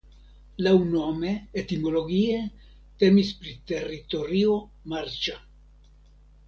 Laŭnome 0.67 1.33
(etimologie) 1.63 2.39
temis 3.05 3.31
pri 3.43 3.55
teritorio 3.75 4.59
marĉa. 4.95 5.39